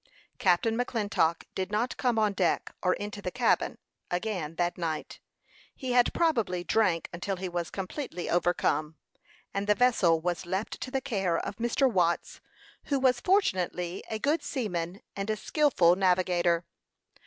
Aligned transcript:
Captain 0.39 0.75
McClintock 0.75 1.43
did 1.53 1.69
not 1.71 1.95
come 1.95 2.17
on 2.17 2.33
deck, 2.33 2.73
or 2.81 2.95
into 2.95 3.21
the 3.21 3.29
cabin, 3.29 3.77
again 4.09 4.55
that 4.55 4.75
night. 4.75 5.19
He 5.75 5.91
had 5.91 6.11
probably 6.11 6.63
drank 6.63 7.07
until 7.13 7.35
he 7.35 7.47
was 7.47 7.69
completely 7.69 8.27
overcome, 8.27 8.95
and 9.53 9.67
the 9.67 9.75
vessel 9.75 10.19
was 10.19 10.47
left 10.47 10.81
to 10.81 10.89
the 10.89 11.01
care 11.01 11.37
of 11.37 11.57
Mr. 11.57 11.87
Watts, 11.87 12.41
who 12.85 12.97
was 12.99 13.19
fortunately 13.19 14.03
a 14.09 14.17
good 14.17 14.41
seaman 14.41 15.01
and 15.15 15.29
a 15.29 15.35
skilful 15.37 15.95
navigator. 15.95 16.65